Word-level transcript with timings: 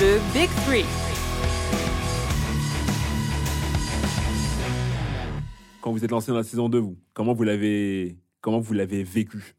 Le 0.00 0.18
Big 0.32 0.48
Three. 0.66 0.84
Quand 5.80 5.92
vous 5.92 6.04
êtes 6.04 6.10
lancé 6.10 6.32
dans 6.32 6.38
la 6.38 6.42
saison 6.42 6.68
2, 6.68 6.78
vous, 6.78 6.96
comment 7.12 7.32
vous 7.32 7.44
l'avez 7.44 8.18
comment 8.40 8.58
vous 8.58 8.74
l'avez 8.74 9.04
vécu? 9.04 9.54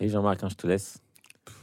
Oui, 0.00 0.08
Jean-Marc, 0.08 0.42
hein, 0.42 0.48
je 0.50 0.56
te 0.56 0.66
laisse. 0.66 0.98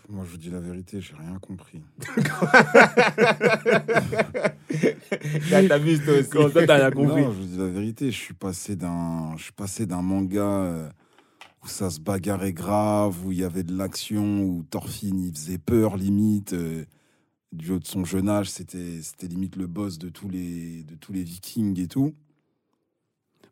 Moi, 0.08 0.24
je 0.26 0.32
vous 0.32 0.38
dis 0.38 0.52
la 0.52 0.62
vérité, 0.62 1.02
j'ai 1.02 1.16
rien 1.16 1.38
compris. 1.40 1.82
T'amuses 5.68 6.06
toi 6.06 6.20
aussi. 6.20 6.30
T'as 6.66 6.78
rien 6.78 6.92
compris? 6.92 7.24
Non, 7.24 7.34
je 7.34 7.40
vous 7.40 7.46
dis 7.46 7.58
la 7.58 7.68
vérité, 7.68 8.10
je 8.10 8.18
suis 8.18 8.34
passé 8.34 8.78
d'un, 8.78 9.34
je 9.36 9.44
suis 9.44 9.52
passé 9.52 9.86
d'un 9.86 10.02
manga 10.02 10.40
euh, 10.42 10.88
où 11.62 11.68
ça 11.68 11.90
se 11.90 12.00
bagarrait 12.00 12.54
grave, 12.54 13.18
où 13.26 13.34
il 13.34 13.40
y 13.40 13.44
avait 13.44 13.64
de 13.64 13.78
l'action, 13.78 14.44
où 14.44 14.64
Thorfinn 14.70 15.20
il 15.20 15.34
faisait 15.34 15.58
peur 15.58 15.98
limite. 15.98 16.56
Du 17.54 17.72
haut 17.72 17.80
de 17.80 17.86
son 17.86 18.04
jeune 18.04 18.28
âge, 18.28 18.50
c'était, 18.50 19.28
limite 19.28 19.56
le 19.56 19.68
boss 19.68 20.00
de 20.00 20.10
tous 20.10 20.28
les, 20.28 20.84
de 20.84 20.96
tous 20.96 21.14
les 21.14 21.24
Vikings 21.24 21.80
et 21.80 21.88
tout. 21.88 22.14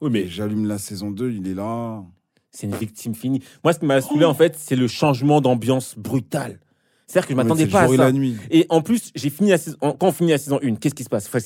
Oui, 0.02 0.10
Mais 0.12 0.28
j'allume 0.28 0.66
la 0.66 0.80
saison 0.80 1.12
2, 1.12 1.32
il 1.32 1.48
est 1.48 1.54
là. 1.54 2.04
C'est 2.50 2.68
une 2.68 2.76
victime 2.76 3.14
finie. 3.14 3.42
Moi, 3.64 3.74
ce 3.74 3.80
qui 3.80 3.86
m'a 3.86 4.02
saoulé, 4.02 4.26
en 4.26 4.34
fait, 4.34 4.58
c'est 4.58 4.76
le 4.76 4.88
changement 4.88 5.40
d'ambiance 5.40 5.96
brutal. 5.98 6.60
C'est-à-dire 7.06 7.28
que 7.28 7.34
je 7.34 7.38
m'attendais 7.38 7.68
pas 7.68 7.82
à 7.82 7.84
le 7.84 7.88
jour 7.88 7.94
et 7.94 7.98
ça. 7.98 8.04
la 8.06 8.12
nuit. 8.12 8.36
Et 8.50 8.66
en 8.70 8.82
plus, 8.82 9.12
j'ai 9.16 9.30
fini 9.30 9.52
la 9.52 9.58
saison. 9.58 9.78
Quand 9.80 10.04
on 10.08 10.12
finit 10.12 10.32
la 10.32 10.38
saison 10.38 10.60
1, 10.64 10.76
qu'est-ce 10.76 10.96
qui 10.96 11.04
se 11.04 11.10
passe? 11.10 11.28
Enfin, 11.28 11.40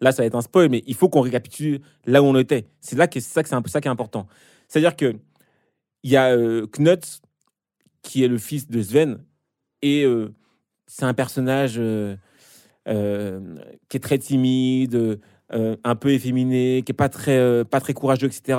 Là, 0.00 0.12
ça 0.12 0.22
va 0.22 0.26
être 0.26 0.34
un 0.34 0.42
spoil, 0.42 0.68
mais 0.68 0.82
il 0.86 0.94
faut 0.94 1.08
qu'on 1.08 1.20
récapitule 1.20 1.80
là 2.06 2.22
où 2.22 2.26
on 2.26 2.36
était. 2.36 2.66
C'est 2.80 2.96
là 2.96 3.06
que 3.06 3.20
c'est 3.20 3.32
ça 3.32 3.42
que 3.42 3.48
c'est 3.48 3.54
un 3.54 3.62
peu 3.62 3.70
ça 3.70 3.80
qui 3.80 3.88
est 3.88 3.90
important. 3.90 4.26
C'est-à-dire 4.68 4.96
que 4.96 5.14
il 6.02 6.10
y 6.10 6.16
a 6.16 6.32
euh, 6.32 6.66
Knut 6.66 7.22
qui 8.02 8.24
est 8.24 8.28
le 8.28 8.38
fils 8.38 8.68
de 8.68 8.82
Sven 8.82 9.24
et 9.80 10.04
euh, 10.04 10.34
c'est 10.92 11.06
un 11.06 11.14
personnage 11.14 11.76
euh, 11.78 12.16
euh, 12.86 13.40
qui 13.88 13.96
est 13.96 14.00
très 14.00 14.18
timide, 14.18 15.20
euh, 15.52 15.76
un 15.84 15.96
peu 15.96 16.12
efféminé, 16.12 16.82
qui 16.84 16.92
est 16.92 16.94
pas 16.94 17.08
très 17.08 17.64
pas 17.64 17.80
très 17.80 17.94
courageux, 17.94 18.26
etc. 18.26 18.58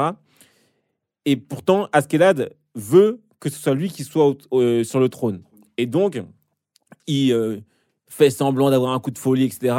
Et 1.25 1.35
pourtant, 1.35 1.87
Askelad 1.91 2.55
veut 2.73 3.21
que 3.39 3.49
ce 3.49 3.59
soit 3.59 3.75
lui 3.75 3.89
qui 3.89 4.03
soit 4.03 4.35
sur 4.83 4.99
le 4.99 5.09
trône. 5.09 5.43
Et 5.77 5.85
donc, 5.85 6.21
il 7.05 7.63
fait 8.07 8.31
semblant 8.31 8.71
d'avoir 8.71 8.93
un 8.93 8.99
coup 8.99 9.11
de 9.11 9.17
folie, 9.19 9.45
etc. 9.45 9.75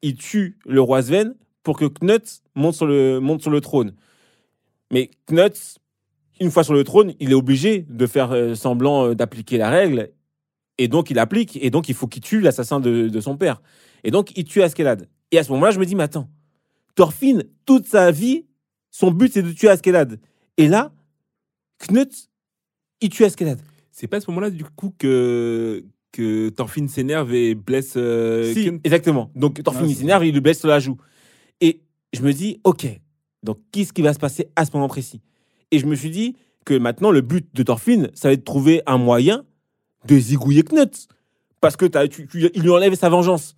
Il 0.00 0.14
tue 0.14 0.58
le 0.64 0.80
roi 0.80 1.02
Sven 1.02 1.34
pour 1.62 1.78
que 1.78 1.84
Knut 1.84 2.42
monte 2.54 2.74
sur 2.74 2.86
le, 2.86 3.20
monte 3.20 3.42
sur 3.42 3.50
le 3.50 3.60
trône. 3.60 3.94
Mais 4.90 5.10
Knut, 5.26 5.78
une 6.40 6.50
fois 6.50 6.64
sur 6.64 6.74
le 6.74 6.84
trône, 6.84 7.12
il 7.20 7.32
est 7.32 7.34
obligé 7.34 7.84
de 7.88 8.06
faire 8.06 8.56
semblant 8.56 9.14
d'appliquer 9.14 9.58
la 9.58 9.68
règle. 9.68 10.10
Et 10.78 10.88
donc, 10.88 11.10
il 11.10 11.18
applique. 11.18 11.58
Et 11.60 11.70
donc, 11.70 11.88
il 11.88 11.94
faut 11.94 12.06
qu'il 12.06 12.22
tue 12.22 12.40
l'assassin 12.40 12.80
de, 12.80 13.08
de 13.08 13.20
son 13.20 13.36
père. 13.36 13.60
Et 14.04 14.10
donc, 14.10 14.32
il 14.36 14.44
tue 14.44 14.62
Askelad. 14.62 15.08
Et 15.30 15.38
à 15.38 15.44
ce 15.44 15.52
moment-là, 15.52 15.72
je 15.72 15.78
me 15.78 15.86
dis, 15.86 15.94
mais 15.94 16.04
attends, 16.04 16.30
Thorfinn, 16.94 17.44
toute 17.66 17.86
sa 17.86 18.10
vie, 18.10 18.46
son 18.90 19.10
but, 19.10 19.32
c'est 19.32 19.42
de 19.42 19.52
tuer 19.52 19.68
Askelad. 19.68 20.18
Et 20.56 20.68
là, 20.68 20.92
Knut, 21.78 22.28
il 23.00 23.10
tue 23.10 23.24
Askelad. 23.24 23.60
c'est 23.92 24.06
pas 24.06 24.16
à 24.16 24.20
ce 24.20 24.30
moment-là 24.30 24.50
du 24.50 24.64
coup 24.64 24.92
que 24.98 25.84
que 26.10 26.48
Thorfinn 26.48 26.88
s'énerve 26.88 27.34
et 27.34 27.54
blesse 27.54 27.94
euh, 27.96 28.52
Si, 28.52 28.72
exactement. 28.82 29.30
Donc 29.36 29.62
Thorfinn 29.62 29.84
Ah, 29.84 29.88
c'est 29.88 29.94
s'énerve, 30.00 30.24
il 30.24 30.32
lui 30.32 30.40
blesse 30.40 30.58
sur 30.58 30.68
la 30.68 30.80
joue. 30.80 30.96
Et 31.60 31.82
je 32.12 32.22
me 32.22 32.32
dis, 32.32 32.60
ok, 32.64 32.86
donc 33.42 33.58
qu'est-ce 33.70 33.92
qui 33.92 34.02
va 34.02 34.14
se 34.14 34.18
passer 34.18 34.48
à 34.56 34.64
ce 34.64 34.70
moment 34.72 34.88
précis? 34.88 35.20
Et 35.70 35.78
je 35.78 35.86
me 35.86 35.94
suis 35.94 36.10
dit 36.10 36.34
que 36.64 36.74
maintenant 36.74 37.10
le 37.10 37.20
but 37.20 37.46
de 37.54 37.62
Thorfinn, 37.62 38.10
ça 38.14 38.28
va 38.28 38.32
être 38.32 38.40
de 38.40 38.44
trouver 38.44 38.82
un 38.86 38.98
moyen 38.98 39.44
de 40.06 40.18
zigouiller 40.18 40.62
Knut. 40.62 41.08
Parce 41.60 41.76
que 41.76 41.86
tu- 42.06 42.26
tu- 42.28 42.50
il 42.54 42.62
lui 42.62 42.70
enlève 42.70 42.94
sa 42.94 43.08
vengeance. 43.08 43.56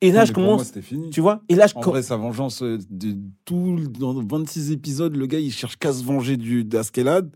Et 0.00 0.12
là, 0.12 0.20
Non, 0.20 0.26
je 0.26 0.32
moi, 0.34 0.42
commence, 0.44 0.64
c'était 0.66 0.82
fini. 0.82 1.10
tu 1.10 1.20
vois, 1.20 1.40
et 1.48 1.54
là, 1.54 1.66
je 1.66 1.74
En 1.76 1.80
vrai, 1.80 2.02
sa 2.02 2.16
vengeance, 2.16 2.62
euh, 2.62 2.78
de 2.90 3.16
tout, 3.44 3.80
dans 3.98 4.12
26 4.22 4.70
épisodes, 4.70 5.16
le 5.16 5.26
gars, 5.26 5.38
il 5.38 5.50
cherche 5.52 5.76
qu'à 5.76 5.92
se 5.92 6.04
venger 6.04 6.36
du 6.36 6.62
d'Askelad. 6.64 7.30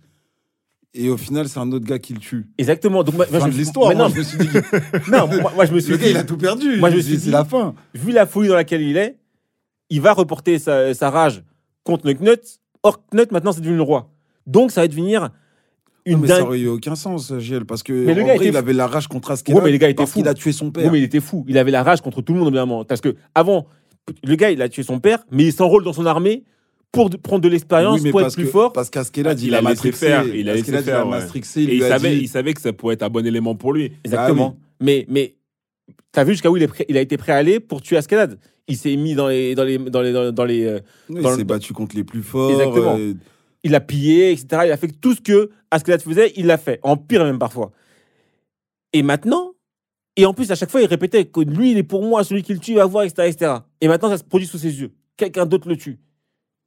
Et 0.94 1.08
au 1.10 1.16
final, 1.16 1.48
c'est 1.48 1.58
un 1.60 1.70
autre 1.72 1.84
gars 1.86 1.98
qui 1.98 2.14
le 2.14 2.18
tue. 2.20 2.46
exactement. 2.58 3.02
Donc, 3.04 3.14
moi, 3.14 3.26
moi, 3.30 3.40
Fin 3.40 3.46
je 3.46 3.52
de 3.52 3.58
l'histoire. 3.58 3.94
Moi, 3.94 4.08
non, 4.08 4.12
je 4.14 4.18
me 4.18 4.22
suis 4.24 4.38
dit, 4.38 4.48
non, 5.10 5.26
moi, 5.40 5.52
moi, 5.54 5.64
je 5.66 5.72
me 5.72 5.80
suis 5.80 5.92
le 5.92 5.96
gars, 5.98 6.04
dit, 6.06 6.10
il 6.10 6.16
a 6.16 6.24
tout 6.24 6.36
perdu. 6.36 6.78
Moi, 6.78 6.90
je 6.90 6.96
me 6.96 7.00
C'est- 7.00 7.08
suis 7.08 7.16
dit- 7.18 7.24
C'est 7.24 7.30
la 7.30 7.44
fin. 7.44 7.74
vu 7.94 8.12
la 8.12 8.26
folie 8.26 8.48
dans 8.48 8.54
laquelle 8.54 8.82
il 8.82 8.96
est, 8.96 9.18
il 9.90 10.00
va 10.00 10.12
reporter 10.12 10.58
sa, 10.58 10.92
sa 10.94 11.10
rage 11.10 11.42
contre 11.84 12.06
le 12.06 12.14
Knut. 12.14 12.60
Or, 12.82 13.02
Knut, 13.12 13.30
maintenant, 13.32 13.52
c'est 13.52 13.60
devenu 13.60 13.76
le 13.76 13.82
roi. 13.82 14.10
Donc, 14.46 14.70
ça 14.70 14.80
va 14.82 14.88
devenir 14.88 15.30
une 16.08 16.16
Non, 16.16 16.18
mais 16.22 16.28
ça 16.28 16.42
aurait 16.42 16.58
eu 16.60 16.68
aucun 16.68 16.94
sens, 16.94 17.32
Giel, 17.38 17.64
parce 17.64 17.82
que 17.82 17.92
Mais 17.92 18.14
le 18.14 18.20
gars 18.22 18.26
vrai, 18.34 18.36
était 18.36 18.48
il 18.48 18.56
avait 18.56 18.72
la 18.72 18.86
rage 18.86 19.06
contre 19.08 19.30
Askelad 19.30 19.58
Ouais, 19.58 19.64
mais 19.64 19.72
le 19.72 19.78
gars 19.78 19.88
était 19.88 19.96
parce 19.96 20.10
fou. 20.12 20.18
qu'il 20.20 20.28
a 20.28 20.34
tué 20.34 20.52
son 20.52 20.70
père. 20.70 20.84
Oui, 20.84 20.90
mais 20.92 20.98
il 20.98 21.04
était 21.04 21.20
fou. 21.20 21.44
Il 21.48 21.56
avait 21.58 21.70
la 21.70 21.82
rage 21.82 22.00
contre 22.00 22.20
tout 22.22 22.32
le 22.32 22.38
monde, 22.40 22.48
évidemment. 22.48 22.84
Parce 22.84 23.00
que 23.00 23.14
avant, 23.34 23.66
le 24.24 24.34
gars, 24.36 24.50
il 24.50 24.60
a 24.62 24.68
tué 24.68 24.82
son 24.82 25.00
père, 25.00 25.20
mais 25.30 25.44
il 25.44 25.52
s'enrôle 25.52 25.84
dans 25.84 25.92
son 25.92 26.06
armée 26.06 26.44
pour 26.92 27.10
de- 27.10 27.16
prendre 27.18 27.42
de 27.42 27.48
l'expérience, 27.48 28.00
Oui, 28.00 28.10
pour 28.10 28.22
être 28.22 28.32
plus 28.34 28.44
que- 28.44 28.50
fort. 28.50 28.72
Parce 28.72 28.88
qu'Askelad, 28.90 29.38
Il 29.40 29.48
il, 29.48 29.54
a 29.54 29.60
matrixé. 29.62 30.06
faire, 30.06 30.26
il 30.26 30.48
a 30.48 30.54
laissé 30.54 30.72
faire, 30.72 30.82
il 30.82 30.90
a 30.90 31.04
ouais. 31.04 31.10
matrixé, 31.10 31.62
il 31.62 31.70
et 31.70 31.74
il 31.76 31.82
savait 31.82 32.14
dit- 32.16 32.22
il 32.22 32.28
savait 32.28 32.54
que 32.54 32.60
ça 32.60 32.72
pourrait 32.72 32.94
être 32.94 33.02
un 33.02 33.10
bon 33.10 33.26
élément 33.26 33.54
pour 33.54 33.72
lui. 33.74 33.92
Exactement. 34.04 34.56
Mais, 34.80 35.04
mais 35.08 35.34
t'as 36.12 36.24
vu 36.24 36.32
jusqu'à 36.32 36.50
où 36.50 36.56
il, 36.56 36.62
est 36.62 36.66
prêt- 36.68 36.86
il 36.88 36.96
a 36.96 37.00
été 37.02 37.16
prêt 37.18 37.32
à 37.32 37.36
aller 37.36 37.60
pour 37.60 37.82
tuer 37.82 37.96
Askelad 37.98 38.38
Il 38.68 38.76
s'est 38.76 38.96
mis 38.96 39.14
dans 39.14 39.28
les, 39.28 39.54
dans 39.54 39.64
les, 39.64 39.76
dans 39.78 40.00
les, 40.02 40.12
dans 40.12 40.22
les, 40.22 40.32
dans 40.32 40.44
les, 40.44 40.64
euh, 40.66 40.78
Oui, 41.10 41.20
dans 41.22 41.32
il 41.32 41.36
s'est 41.36 41.44
battu 41.44 41.72
contre 41.74 41.96
les 41.96 42.04
plus 42.04 42.22
forts. 42.22 42.50
Exactement. 42.50 42.96
euh, 42.98 43.14
il 43.64 43.74
a 43.74 43.80
pillé, 43.80 44.32
etc. 44.32 44.62
Il 44.66 44.72
a 44.72 44.76
fait 44.76 44.88
tout 44.88 45.14
ce 45.14 45.20
que 45.20 45.50
Askelad 45.70 46.00
faisait, 46.02 46.32
il 46.36 46.46
l'a 46.46 46.58
fait. 46.58 46.80
En 46.82 46.96
pire 46.96 47.24
même 47.24 47.38
parfois. 47.38 47.72
Et 48.92 49.02
maintenant, 49.02 49.52
et 50.16 50.24
en 50.26 50.34
plus 50.34 50.50
à 50.50 50.54
chaque 50.54 50.70
fois 50.70 50.80
il 50.80 50.86
répétait 50.86 51.26
que 51.26 51.40
lui 51.40 51.72
il 51.72 51.78
est 51.78 51.82
pour 51.82 52.02
moi, 52.02 52.24
celui 52.24 52.42
qui 52.42 52.52
le 52.52 52.60
tue 52.60 52.72
il 52.72 52.76
va 52.76 52.86
voir, 52.86 53.04
etc., 53.04 53.28
etc. 53.28 53.52
Et 53.80 53.88
maintenant 53.88 54.08
ça 54.08 54.18
se 54.18 54.24
produit 54.24 54.46
sous 54.46 54.58
ses 54.58 54.80
yeux. 54.80 54.92
Quelqu'un 55.16 55.46
d'autre 55.46 55.68
le 55.68 55.76
tue. 55.76 55.98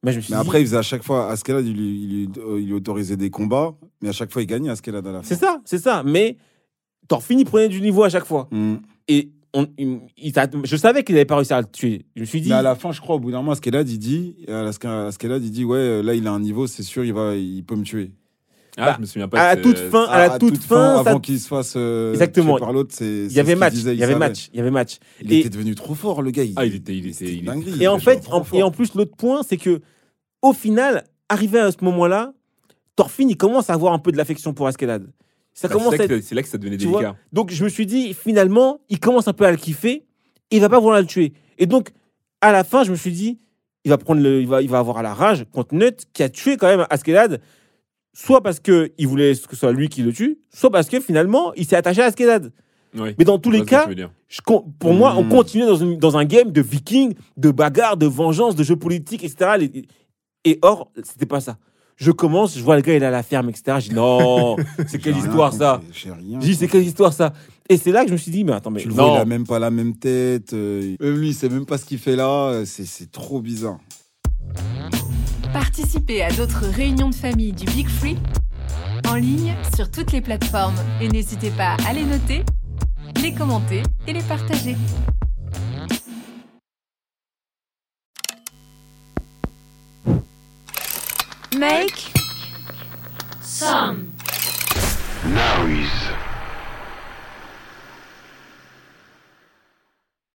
Mais 0.03 0.12
je 0.12 0.18
me 0.18 0.22
suis 0.22 0.34
Mais 0.34 0.40
dit, 0.40 0.47
après, 0.47 0.62
il 0.62 0.66
faisait 0.66 0.78
à 0.78 0.81
chaque 0.81 1.03
fois, 1.03 1.29
Askelad, 1.29 1.66
il 1.66 1.79
il, 1.79 2.29
euh, 2.40 2.59
il 2.59 2.74
autorisait 2.74 3.18
des 3.18 3.29
combats, 3.29 3.75
mais 4.02 4.09
à 4.09 4.12
chaque 4.12 4.31
fois, 4.31 4.41
il 4.41 4.47
gagnait 4.47 4.72
Askelad 4.72 5.06
à 5.06 5.12
la 5.12 5.22
fin. 5.22 5.28
c'est 5.28 5.35
ça, 5.35 5.62
c'est 5.63 5.78
ça. 5.78 6.02
Mais 6.03 6.38
Thorfinn 7.08 7.40
il 7.40 7.46
prenait 7.46 7.69
du 7.69 7.81
niveau 7.81 8.03
à 8.03 8.09
chaque 8.09 8.25
fois. 8.25 8.47
Mm. 8.52 8.78
Et 9.08 9.31
on, 9.53 9.67
il- 9.78 10.00
il 10.17 10.31
t'a- 10.34 10.50
je 10.63 10.75
savais 10.78 11.03
qu'il 11.03 11.16
n'avait 11.16 11.25
pas 11.25 11.35
réussi 11.35 11.53
à 11.53 11.59
le 11.62 11.67
tuer. 11.67 12.06
Je 12.16 12.22
me 12.22 12.25
suis 12.25 12.41
dit, 12.41 12.50
Mais 12.50 12.56
à 12.56 12.62
la 12.62 12.75
fin, 12.75 12.91
je 12.91 13.01
crois, 13.01 13.16
au 13.16 13.19
bout 13.19 13.31
d'un 13.31 13.38
moment, 13.38 13.51
Askelad, 13.51 13.88
il 13.89 14.00
dit, 14.00 14.35
à 14.47 14.69
Aske- 14.69 15.07
Askelad, 15.07 15.44
il 15.44 15.51
dit, 15.51 15.66
ouais, 15.66 15.78
euh, 15.78 16.01
là, 16.01 16.13
il 16.13 16.25
a 16.28 16.31
un 16.31 16.39
niveau, 16.39 16.67
c'est 16.67 16.84
sûr, 16.84 17.03
il, 17.03 17.13
va, 17.13 17.35
il 17.35 17.63
peut 17.63 17.75
me 17.75 17.84
tuer. 17.84 18.11
Ah, 18.78 18.85
Bah, 18.85 18.94
je 18.95 19.01
me 19.01 19.06
souviens 19.06 19.28
pas. 19.28 19.41
à 19.41 19.56
la 19.56 19.61
toute 19.61 19.78
fin, 19.78 20.06
à 20.06 20.28
la 20.29 20.40
toute 20.40 20.57
fin, 20.57 21.00
avant 21.00 21.19
qu'il 21.19 21.38
se 21.41 21.47
fasse 21.50 21.73
euh, 21.75 22.13
Exactement. 22.13 22.57
par 22.57 22.72
l'autre, 22.72 22.95
c'est. 22.97 23.25
il 23.25 23.31
y 23.34 23.40
avait 23.41 23.56
match, 23.56 23.73
il 23.75 23.94
y 23.95 24.03
avait 24.03 24.16
match, 24.16 24.50
il 24.53 24.57
y 24.57 24.61
avait 24.61 24.72
match. 24.72 24.97
Il 25.22 25.34
Et- 25.34 25.40
était 25.40 25.50
devenu 25.50 25.75
trop 25.75 25.94
fort, 25.94 26.22
le 26.22 26.31
gars. 26.31 26.44
Ah, 26.56 26.66
il 26.66 26.75
était, 26.75 26.95
il 26.95 27.06
était, 27.07 27.25
il 27.25 27.38
était- 27.40 27.45
dinguerie. 27.45 27.84
Et 27.84 27.90
en 27.90 28.00
fait, 28.00 28.19
était 28.19 28.31
en- 28.31 28.45
et 28.53 28.63
en 28.63 28.72
plus, 28.72 28.94
l'autre 28.95 29.17
point, 29.17 29.41
c'est 29.44 29.57
que 29.57 29.81
au 30.41 30.53
final, 30.53 31.03
arrivé 31.28 31.59
à 31.59 31.69
ce 31.72 31.84
moment-là, 31.84 32.34
Thorfinn, 32.95 33.29
il 33.29 33.35
commence 33.35 33.69
à 33.69 33.73
avoir 33.73 33.91
un 33.94 34.00
peu 34.00 34.13
de 34.13 34.17
l'affection 34.17 34.53
pour 34.53 34.67
Askelad. 34.67 35.06
Ça 35.53 35.67
Bah, 35.67 35.73
commence 35.75 35.91
c'est 35.91 35.97
là 35.97 36.07
que- 36.07 36.22
c'est 36.22 36.35
là 36.35 36.41
que 36.44 36.47
ça 36.47 36.57
devenait 36.57 36.78
tu 36.78 36.88
vois, 36.88 37.01
délicat. 37.01 37.17
Donc 37.34 37.51
je 37.51 37.63
me 37.63 37.69
suis 37.69 37.85
dit, 37.85 38.13
finalement, 38.13 38.79
il 38.89 39.00
commence 39.00 39.28
un 39.28 39.34
peu 39.34 39.45
à 39.45 39.51
le 39.51 39.57
kiffer, 39.57 40.06
et 40.50 40.56
il 40.56 40.59
va 40.62 40.69
pas 40.69 40.79
vouloir 40.79 41.00
le 41.01 41.06
tuer. 41.07 41.34
Et 41.57 41.66
donc, 41.66 41.89
à 42.41 42.51
la 42.51 42.63
fin, 42.63 42.84
je 42.84 42.91
me 42.91 42.95
suis 42.95 43.12
dit, 43.12 43.38
il 43.84 43.90
va 43.90 43.97
prendre 43.97 44.22
le, 44.22 44.41
il 44.41 44.47
va, 44.47 44.61
il 44.61 44.69
va 44.69 44.79
avoir 44.79 45.01
la 45.03 45.13
rage 45.13 45.45
contre 45.51 45.75
Nut, 45.75 46.06
qui 46.13 46.23
a 46.23 46.29
tué 46.29 46.57
quand 46.57 46.67
même 46.67 46.85
Askelad, 46.90 47.41
soit 48.13 48.41
parce 48.41 48.59
que 48.59 48.91
il 48.97 49.07
voulait 49.07 49.34
que 49.34 49.40
ce 49.51 49.56
soit 49.56 49.72
lui 49.72 49.90
qui 49.90 50.01
le 50.03 50.13
tue, 50.13 50.40
soit 50.53 50.69
parce 50.72 50.88
que 50.88 51.00
finalement, 51.00 51.53
il 51.56 51.66
s'est 51.66 51.75
attaché 51.75 52.01
à 52.01 52.06
Askelad. 52.06 52.51
Oui. 52.94 53.16
Mais 53.17 53.23
dans 53.25 53.40
tous 53.40 53.51
les 53.51 53.63
cas, 53.63 53.88
je 54.28 54.41
pour 54.41 54.94
moi, 54.94 55.16
on 55.17 55.23
Mm. 55.23 55.29
continue 55.29 55.66
dans, 55.66 55.78
une- 55.78 55.97
dans 55.97 56.17
un 56.17 56.25
game 56.25 56.51
de 56.51 56.61
vikings, 56.61 57.13
de 57.38 57.50
bagarres, 57.51 57.95
de 57.95 58.06
vengeance, 58.06 58.56
de 58.56 58.63
jeux 58.63 58.75
politiques, 58.75 59.23
etc. 59.23 59.69
Et 60.44 60.59
or, 60.61 60.91
c'était 61.03 61.25
pas 61.25 61.40
ça. 61.40 61.57
Je 61.97 62.12
commence, 62.12 62.57
je 62.57 62.63
vois 62.63 62.75
le 62.75 62.81
gars, 62.81 62.96
il 62.96 63.03
est 63.03 63.06
à 63.06 63.12
la 63.12 63.22
ferme, 63.24 63.50
etc. 63.50 63.78
Je 63.79 63.90
dis 63.90 63.96
non, 63.96 64.56
c'est 64.88 64.97
quelle 65.00 65.18
histoire 65.18 65.53
ça. 65.53 65.81
Je 65.94 66.38
dis 66.40 66.56
c'est 66.56 66.68
quelle 66.68 66.84
histoire 66.84 67.13
ça 67.13 67.34
Et 67.69 67.78
c'est 67.78 67.91
là 67.91 68.02
que 68.03 68.07
je 68.07 68.13
me 68.13 68.18
suis 68.18 68.31
dit, 68.31 68.44
mais 68.44 68.53
attends, 68.53 68.72
mais 68.72 68.82
Tu 68.82 68.88
le 68.88 68.93
vois, 68.96 69.09
il 69.14 69.17
a 69.17 69.26
même 69.26 69.46
pas 69.46 69.59
la 69.59 69.70
même 69.70 69.96
tête. 69.96 70.53
euh, 70.53 70.96
Même 70.99 71.17
lui, 71.17 71.29
il 71.29 71.34
sait 71.35 71.49
même 71.49 71.66
pas 71.66 71.78
ce 71.78 71.85
qu'il 71.85 71.99
fait 71.99 72.16
là. 72.16 72.47
euh, 72.47 72.66
C'est 72.66 72.85
c'est 72.85 73.11
trop 73.11 73.40
bizarre. 73.41 73.78
Participez 75.53 76.23
à 76.23 76.32
d'autres 76.32 76.66
réunions 76.66 77.09
de 77.09 77.16
famille 77.16 77.52
du 77.53 77.66
Big 77.66 77.88
Free 77.88 78.17
en 79.08 79.16
ligne 79.16 79.53
sur 79.76 79.91
toutes 79.91 80.11
les 80.11 80.22
plateformes 80.22 80.76
et 81.02 81.08
n'hésitez 81.08 81.49
pas 81.52 81.76
à 81.87 81.94
les 81.94 82.03
noter, 82.03 82.44
les 83.22 83.34
commenter 83.34 83.84
et 84.08 84.14
les 84.14 84.22
partager. 84.22 84.76
make 91.61 92.11
some 93.43 94.11
noise. 95.28 96.30